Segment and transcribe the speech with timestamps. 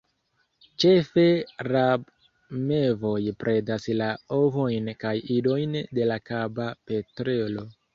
[0.83, 1.25] Ĉefe
[1.67, 7.73] rabmevoj predas la ovojn kaj idojn de la Kaba petrelo.